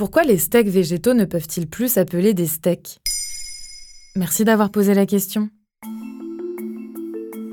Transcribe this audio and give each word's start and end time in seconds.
Pourquoi 0.00 0.22
les 0.22 0.38
steaks 0.38 0.68
végétaux 0.68 1.12
ne 1.12 1.26
peuvent-ils 1.26 1.66
plus 1.66 1.92
s'appeler 1.92 2.32
des 2.32 2.46
steaks? 2.46 3.00
Merci 4.16 4.44
d'avoir 4.44 4.70
posé 4.70 4.94
la 4.94 5.04
question. 5.04 5.50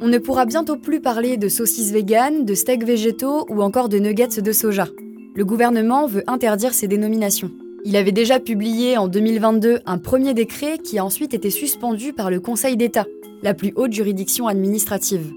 On 0.00 0.08
ne 0.08 0.16
pourra 0.16 0.46
bientôt 0.46 0.78
plus 0.78 1.02
parler 1.02 1.36
de 1.36 1.50
saucisses 1.50 1.92
véganes, 1.92 2.46
de 2.46 2.54
steaks 2.54 2.86
végétaux 2.86 3.44
ou 3.50 3.60
encore 3.60 3.90
de 3.90 3.98
nuggets 3.98 4.40
de 4.40 4.52
soja. 4.52 4.88
Le 5.36 5.44
gouvernement 5.44 6.06
veut 6.06 6.24
interdire 6.28 6.72
ces 6.72 6.88
dénominations. 6.88 7.50
Il 7.84 7.94
avait 7.94 8.10
déjà 8.10 8.40
publié 8.40 8.96
en 8.96 9.06
2022 9.06 9.80
un 9.84 9.98
premier 9.98 10.32
décret 10.32 10.78
qui 10.78 10.98
a 10.98 11.04
ensuite 11.04 11.34
été 11.34 11.50
suspendu 11.50 12.14
par 12.14 12.30
le 12.30 12.40
Conseil 12.40 12.78
d'État, 12.78 13.04
la 13.42 13.52
plus 13.52 13.74
haute 13.76 13.92
juridiction 13.92 14.46
administrative. 14.46 15.30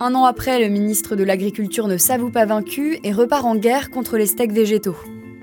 Un 0.00 0.14
an 0.14 0.26
après, 0.26 0.60
le 0.60 0.68
ministre 0.68 1.16
de 1.16 1.24
l'Agriculture 1.24 1.88
ne 1.88 1.96
s'avoue 1.96 2.30
pas 2.30 2.44
vaincu 2.44 2.98
et 3.02 3.12
repart 3.12 3.46
en 3.46 3.56
guerre 3.56 3.90
contre 3.90 4.18
les 4.18 4.26
steaks 4.26 4.52
végétaux. 4.52 4.96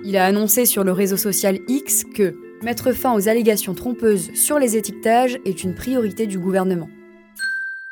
Il 0.06 0.18
a 0.18 0.26
annoncé 0.26 0.66
sur 0.66 0.84
le 0.84 0.92
réseau 0.92 1.16
social 1.16 1.60
X 1.70 2.04
que 2.04 2.36
mettre 2.62 2.92
fin 2.92 3.14
aux 3.14 3.30
allégations 3.30 3.74
trompeuses 3.74 4.34
sur 4.34 4.60
les 4.60 4.76
étiquetages 4.76 5.40
est 5.46 5.64
une 5.64 5.76
priorité 5.76 6.28
du 6.28 6.40
gouvernement. 6.40 6.90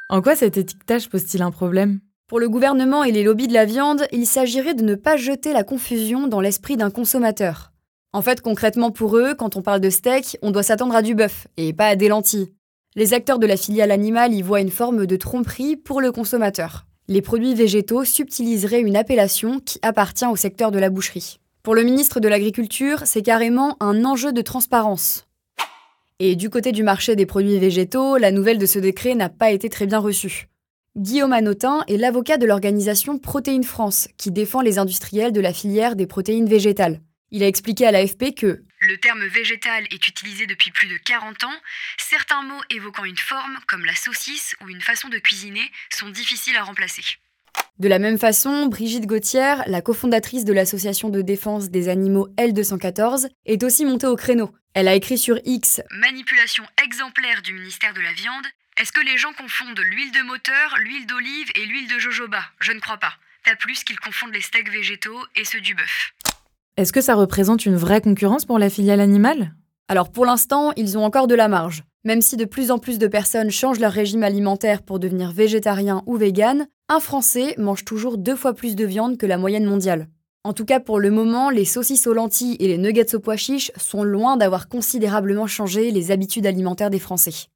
En 0.10 0.22
quoi 0.22 0.36
cet 0.36 0.58
étiquetage 0.58 1.08
pose-t-il 1.08 1.42
un 1.42 1.52
problème? 1.52 2.00
Pour 2.28 2.40
le 2.40 2.50
gouvernement 2.50 3.04
et 3.04 3.12
les 3.12 3.24
lobbies 3.24 3.48
de 3.48 3.54
la 3.54 3.66
viande, 3.66 4.08
il 4.12 4.26
s'agirait 4.26 4.74
de 4.74 4.84
ne 4.84 4.96
pas 4.96 5.18
jeter 5.18 5.54
la 5.54 5.64
confusion 5.64 6.28
dans 6.28 6.42
l'esprit 6.42 6.78
d'un 6.78 6.90
consommateur. 6.90 7.72
En 8.14 8.22
fait, 8.22 8.42
concrètement 8.42 8.92
pour 8.92 9.18
eux, 9.18 9.34
quand 9.34 9.56
on 9.56 9.62
parle 9.62 9.80
de 9.80 9.90
steak, 9.90 10.38
on 10.42 10.52
doit 10.52 10.64
s'attendre 10.64 10.96
à 10.96 11.02
du 11.02 11.16
bœuf 11.16 11.48
et 11.56 11.72
pas 11.72 11.88
à 11.88 11.96
des 11.96 12.10
lentilles. 12.10 12.54
Les 12.96 13.14
acteurs 13.14 13.40
de 13.40 13.48
la 13.48 13.56
filiale 13.56 13.92
animale 13.92 14.34
y 14.34 14.42
voient 14.42 14.60
une 14.60 14.70
forme 14.70 15.06
de 15.06 15.16
tromperie 15.16 15.78
pour 15.78 16.02
le 16.02 16.12
consommateur. 16.12 16.86
Les 17.08 17.22
produits 17.22 17.56
végétaux 17.56 18.04
subtiliseraient 18.04 18.82
une 18.82 18.98
appellation 18.98 19.60
qui 19.60 19.80
appartient 19.82 20.26
au 20.26 20.36
secteur 20.36 20.72
de 20.72 20.80
la 20.80 20.90
boucherie. 20.90 21.41
Pour 21.64 21.76
le 21.76 21.84
ministre 21.84 22.20
de 22.20 22.28
l'Agriculture, 22.28 23.02
c'est 23.06 23.22
carrément 23.22 23.78
un 23.80 24.04
enjeu 24.04 24.34
de 24.34 24.42
transparence. 24.42 25.28
Et 26.18 26.36
du 26.36 26.50
côté 26.50 26.72
du 26.72 26.82
marché 26.82 27.16
des 27.16 27.28
produits 27.28 27.60
végétaux, 27.60 28.18
la 28.18 28.32
nouvelle 28.32 28.58
de 28.58 28.66
ce 28.66 28.80
décret 28.80 29.14
n'a 29.14 29.30
pas 29.30 29.52
été 29.52 29.70
très 29.70 29.86
bien 29.86 30.00
reçue. 30.00 30.48
Guillaume 30.98 31.34
Anotin 31.34 31.84
est 31.88 31.98
l'avocat 31.98 32.38
de 32.38 32.48
l'organisation 32.48 33.20
Protéines 33.20 33.64
France, 33.64 34.08
qui 34.18 34.32
défend 34.32 34.62
les 34.62 34.80
industriels 34.80 35.32
de 35.34 35.40
la 35.40 35.54
filière 35.54 35.96
des 35.96 36.08
protéines 36.08 36.50
végétales. 36.50 37.00
Il 37.30 37.44
a 37.44 37.48
expliqué 37.48 37.86
à 37.86 37.92
l'AFP 37.92 38.34
que 38.36 38.64
le 38.82 38.98
terme 38.98 39.24
végétal 39.28 39.86
est 39.92 40.08
utilisé 40.08 40.48
depuis 40.48 40.72
plus 40.72 40.88
de 40.88 40.98
40 40.98 41.44
ans. 41.44 41.60
Certains 42.00 42.42
mots 42.42 42.62
évoquant 42.72 43.06
une 43.06 43.18
forme, 43.18 43.60
comme 43.68 43.86
la 43.86 43.96
saucisse 43.96 44.56
ou 44.62 44.70
une 44.70 44.82
façon 44.82 45.10
de 45.10 45.20
cuisiner, 45.20 45.70
sont 45.92 46.10
difficiles 46.10 46.58
à 46.58 46.64
remplacer. 46.64 47.04
De 47.82 47.88
la 47.88 47.98
même 47.98 48.20
façon, 48.20 48.68
Brigitte 48.68 49.08
Gauthier, 49.08 49.56
la 49.66 49.82
cofondatrice 49.82 50.46
de 50.46 50.54
l'association 50.54 51.10
de 51.10 51.24
défense 51.24 51.72
des 51.72 51.90
animaux 51.90 52.28
L214, 52.38 53.28
est 53.48 53.64
aussi 53.64 53.86
montée 53.86 54.06
au 54.06 54.16
créneau. 54.16 54.52
Elle 54.76 54.88
a 54.88 54.94
écrit 54.94 55.18
sur 55.18 55.40
X 55.46 55.82
Manipulation 56.00 56.64
exemplaire 56.86 57.42
du 57.42 57.54
ministère 57.54 57.96
de 57.96 58.02
la 58.02 58.14
Viande. 58.14 58.46
Est-ce 58.80 58.92
que 58.92 59.04
les 59.04 59.18
gens 59.18 59.34
confondent 59.36 59.80
l'huile 59.80 60.12
de 60.12 60.22
moteur, 60.28 60.76
l'huile 60.78 61.08
d'olive 61.08 61.48
et 61.56 61.66
l'huile 61.66 61.88
de 61.88 61.98
jojoba? 61.98 62.44
Je 62.60 62.72
ne 62.72 62.80
crois 62.80 62.98
pas. 62.98 63.14
Pas 63.44 63.56
plus 63.56 63.84
qu'ils 63.84 64.00
confondent 64.00 64.36
les 64.36 64.42
steaks 64.42 64.72
végétaux 64.72 65.20
et 65.36 65.44
ceux 65.44 65.62
du 65.62 65.74
bœuf. 65.74 66.14
Est-ce 66.78 66.94
que 66.94 67.02
ça 67.02 67.16
représente 67.16 67.66
une 67.66 67.78
vraie 67.78 68.02
concurrence 68.02 68.46
pour 68.46 68.60
la 68.60 68.70
filiale 68.70 69.02
animale? 69.02 69.56
Alors 69.88 70.12
pour 70.12 70.28
l'instant, 70.28 70.72
ils 70.78 71.00
ont 71.00 71.04
encore 71.04 71.26
de 71.26 71.34
la 71.34 71.48
marge. 71.48 71.82
Même 72.04 72.22
si 72.22 72.38
de 72.38 72.46
plus 72.46 72.70
en 72.70 72.78
plus 72.78 73.00
de 73.00 73.08
personnes 73.08 73.50
changent 73.50 73.80
leur 73.80 73.92
régime 73.92 74.24
alimentaire 74.24 74.84
pour 74.84 75.00
devenir 75.00 75.32
végétarien 75.32 76.04
ou 76.06 76.18
vegan, 76.18 76.68
un 76.92 77.00
Français 77.00 77.56
mange 77.58 77.86
toujours 77.86 78.18
deux 78.18 78.36
fois 78.36 78.54
plus 78.54 78.76
de 78.76 78.84
viande 78.84 79.18
que 79.18 79.26
la 79.26 79.38
moyenne 79.38 79.64
mondiale. 79.64 80.10
En 80.44 80.52
tout 80.52 80.66
cas, 80.66 80.82
pour 80.82 81.00
le 81.00 81.10
moment, 81.10 81.50
les 81.50 81.64
saucisses 81.64 82.06
aux 82.06 82.14
lentilles 82.14 82.58
et 82.60 82.68
les 82.68 82.78
nuggets 82.78 83.16
aux 83.16 83.22
pois 83.22 83.38
chiches 83.38 83.72
sont 83.78 84.04
loin 84.04 84.36
d'avoir 84.36 84.68
considérablement 84.68 85.48
changé 85.48 85.92
les 85.92 86.12
habitudes 86.12 86.46
alimentaires 86.46 86.90
des 86.90 87.00
Français. 87.00 87.48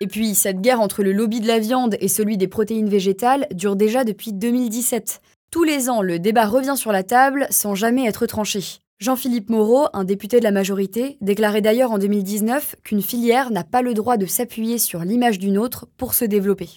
Et 0.00 0.06
puis, 0.06 0.34
cette 0.34 0.62
guerre 0.62 0.80
entre 0.80 1.02
le 1.02 1.12
lobby 1.12 1.40
de 1.40 1.46
la 1.46 1.58
viande 1.58 1.98
et 2.00 2.08
celui 2.08 2.38
des 2.38 2.48
protéines 2.48 2.88
végétales 2.88 3.46
dure 3.52 3.76
déjà 3.76 4.04
depuis 4.04 4.32
2017. 4.32 5.20
Tous 5.50 5.64
les 5.64 5.90
ans, 5.90 6.00
le 6.00 6.18
débat 6.18 6.46
revient 6.46 6.78
sur 6.78 6.92
la 6.92 7.02
table 7.02 7.46
sans 7.50 7.74
jamais 7.74 8.06
être 8.06 8.24
tranché. 8.24 8.78
Jean-Philippe 9.00 9.50
Moreau, 9.50 9.88
un 9.92 10.04
député 10.04 10.38
de 10.38 10.44
la 10.44 10.50
majorité, 10.50 11.18
déclarait 11.20 11.60
d'ailleurs 11.60 11.92
en 11.92 11.98
2019 11.98 12.76
qu'une 12.84 13.02
filière 13.02 13.50
n'a 13.50 13.64
pas 13.64 13.82
le 13.82 13.92
droit 13.92 14.16
de 14.16 14.24
s'appuyer 14.24 14.78
sur 14.78 15.00
l'image 15.00 15.38
d'une 15.38 15.58
autre 15.58 15.88
pour 15.98 16.14
se 16.14 16.24
développer. 16.24 16.70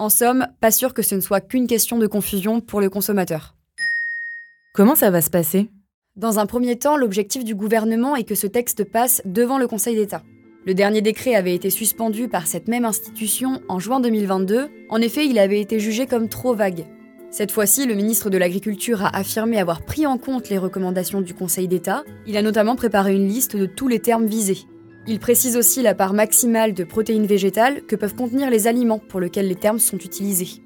En 0.00 0.08
somme, 0.08 0.48
pas 0.60 0.72
sûr 0.72 0.92
que 0.92 1.02
ce 1.02 1.14
ne 1.14 1.20
soit 1.20 1.40
qu'une 1.40 1.68
question 1.68 1.98
de 1.98 2.08
confusion 2.08 2.60
pour 2.60 2.80
le 2.80 2.90
consommateur. 2.90 3.54
Comment 4.74 4.96
ça 4.96 5.10
va 5.10 5.20
se 5.20 5.30
passer? 5.30 5.68
Dans 6.16 6.40
un 6.40 6.46
premier 6.46 6.76
temps, 6.76 6.96
l'objectif 6.96 7.44
du 7.44 7.54
gouvernement 7.54 8.16
est 8.16 8.24
que 8.24 8.34
ce 8.34 8.48
texte 8.48 8.82
passe 8.82 9.22
devant 9.24 9.56
le 9.56 9.68
Conseil 9.68 9.94
d'État. 9.94 10.24
Le 10.66 10.74
dernier 10.74 11.00
décret 11.00 11.36
avait 11.36 11.54
été 11.54 11.70
suspendu 11.70 12.26
par 12.26 12.48
cette 12.48 12.66
même 12.66 12.84
institution 12.84 13.60
en 13.68 13.78
juin 13.78 14.00
2022. 14.00 14.68
En 14.88 15.00
effet, 15.00 15.26
il 15.26 15.38
avait 15.38 15.60
été 15.60 15.78
jugé 15.78 16.06
comme 16.06 16.28
trop 16.28 16.54
vague. 16.54 16.86
Cette 17.30 17.52
fois-ci, 17.52 17.86
le 17.86 17.94
ministre 17.94 18.30
de 18.30 18.38
l'Agriculture 18.38 19.04
a 19.04 19.16
affirmé 19.16 19.60
avoir 19.60 19.82
pris 19.82 20.06
en 20.06 20.18
compte 20.18 20.48
les 20.48 20.58
recommandations 20.58 21.20
du 21.20 21.34
Conseil 21.34 21.68
d'État. 21.68 22.02
Il 22.26 22.36
a 22.36 22.42
notamment 22.42 22.74
préparé 22.74 23.14
une 23.14 23.28
liste 23.28 23.56
de 23.56 23.66
tous 23.66 23.86
les 23.86 24.00
termes 24.00 24.26
visés. 24.26 24.66
Il 25.06 25.18
précise 25.18 25.56
aussi 25.56 25.82
la 25.82 25.94
part 25.94 26.14
maximale 26.14 26.72
de 26.72 26.82
protéines 26.82 27.26
végétales 27.26 27.82
que 27.82 27.94
peuvent 27.94 28.14
contenir 28.14 28.48
les 28.48 28.66
aliments 28.66 28.98
pour 28.98 29.20
lesquels 29.20 29.48
les 29.48 29.54
termes 29.54 29.78
sont 29.78 29.98
utilisés. 29.98 30.62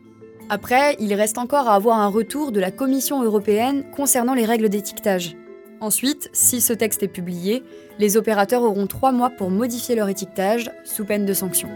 Après, 0.49 0.97
il 1.01 1.13
reste 1.15 1.39
encore 1.39 1.69
à 1.69 1.75
avoir 1.75 1.99
un 1.99 2.07
retour 2.07 2.53
de 2.53 2.61
la 2.61 2.71
Commission 2.71 3.23
européenne 3.23 3.85
concernant 3.97 4.35
les 4.35 4.45
règles 4.45 4.69
d'étiquetage. 4.69 5.37
Ensuite, 5.81 6.31
si 6.33 6.61
ce 6.61 6.73
texte 6.73 7.03
est 7.03 7.09
publié, 7.09 7.65
les 7.99 8.17
opérateurs 8.17 8.63
auront 8.63 8.87
trois 8.87 9.13
mois 9.13 9.31
pour 9.31 9.51
modifier 9.51 9.97
leur 9.97 10.09
étiquetage 10.09 10.71
sous 10.85 11.05
peine 11.05 11.27
de 11.27 11.35
sanctions. 11.35 11.71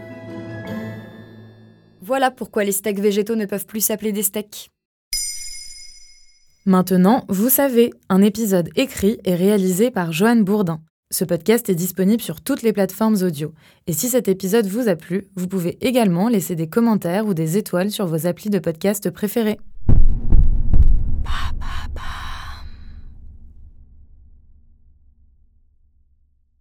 Voilà 2.01 2.31
pourquoi 2.31 2.63
les 2.63 2.71
steaks 2.71 2.99
végétaux 2.99 3.35
ne 3.35 3.45
peuvent 3.45 3.65
plus 3.65 3.81
s'appeler 3.81 4.11
des 4.11 4.23
steaks. 4.23 4.69
Maintenant, 6.65 7.25
vous 7.27 7.49
savez, 7.49 7.93
un 8.09 8.21
épisode 8.21 8.69
écrit 8.75 9.19
et 9.25 9.35
réalisé 9.35 9.91
par 9.91 10.13
Joanne 10.13 10.43
Bourdin. 10.43 10.79
Ce 11.13 11.23
podcast 11.23 11.69
est 11.69 11.75
disponible 11.75 12.23
sur 12.23 12.41
toutes 12.41 12.63
les 12.63 12.73
plateformes 12.73 13.21
audio. 13.21 13.53
Et 13.85 13.93
si 13.93 14.09
cet 14.09 14.27
épisode 14.27 14.65
vous 14.65 14.87
a 14.87 14.95
plu, 14.95 15.27
vous 15.35 15.47
pouvez 15.47 15.77
également 15.85 16.27
laisser 16.27 16.55
des 16.55 16.65
commentaires 16.65 17.27
ou 17.27 17.35
des 17.35 17.55
étoiles 17.55 17.91
sur 17.91 18.07
vos 18.07 18.25
applis 18.25 18.49
de 18.49 18.57
podcast 18.57 19.11
préférés. 19.11 19.59